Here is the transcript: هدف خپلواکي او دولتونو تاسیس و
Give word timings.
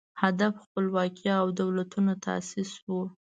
هدف 0.23 0.53
خپلواکي 0.63 1.29
او 1.41 1.45
دولتونو 1.61 2.13
تاسیس 2.25 2.71
و 2.87 2.87